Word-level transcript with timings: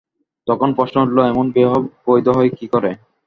তখন 0.47 0.69
প্রশ্ন 0.77 0.95
উঠল, 1.03 1.17
এমন 1.31 1.45
বিবাহ 1.51 1.75
বৈধ 2.05 2.27
হয় 2.37 2.49
কী 2.57 2.65
করে। 2.73 2.91